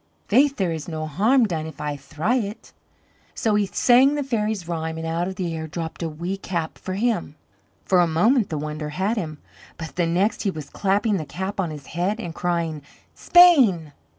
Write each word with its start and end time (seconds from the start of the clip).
Faith 0.27 0.55
there 0.55 0.71
is 0.71 0.87
no 0.87 1.05
harm 1.05 1.45
done 1.45 1.67
if 1.67 1.79
I 1.79 1.95
thry 1.95 2.37
it." 2.37 2.73
So 3.35 3.53
he 3.53 3.67
sang 3.67 4.15
the 4.15 4.23
fairies' 4.23 4.67
rhyme 4.67 4.97
and 4.97 5.05
out 5.05 5.27
of 5.27 5.35
the 5.35 5.55
air 5.55 5.67
dropped 5.67 6.01
a 6.01 6.09
wee 6.09 6.37
cap 6.37 6.79
for 6.79 6.95
him. 6.95 7.35
For 7.85 7.99
a 7.99 8.07
moment 8.07 8.49
the 8.49 8.57
wonder 8.57 8.89
had 8.89 9.15
him, 9.15 9.37
but 9.77 9.97
the 9.97 10.07
next 10.07 10.41
he 10.41 10.49
was 10.49 10.71
clapping 10.71 11.17
the 11.17 11.23
cap 11.25 11.59
on 11.59 11.69
his 11.69 11.85
head 11.85 12.19
and 12.19 12.33
crying: 12.33 12.81
"Spain!" 13.13 13.93